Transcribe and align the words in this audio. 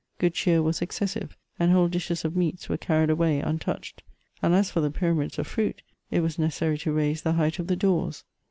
Good 0.17 0.33
cheer 0.33 0.63
was 0.63 0.81
excessive, 0.81 1.37
and 1.59 1.71
whole 1.71 1.87
dishes 1.87 2.25
of 2.25 2.35
meats 2.35 2.67
were 2.67 2.75
carried 2.77 3.11
away 3.11 3.39
untouched; 3.39 4.01
and 4.41 4.55
as 4.55 4.71
for 4.71 4.81
the 4.81 4.89
pyramids 4.89 5.37
of 5.37 5.45
fruit, 5.45 5.83
it 6.09 6.21
was 6.21 6.39
necessary 6.39 6.79
to 6.79 6.91
raise 6.91 7.21
the 7.21 7.33
height 7.33 7.59
of 7.59 7.67
the 7.67 7.75
doors. 7.75 8.23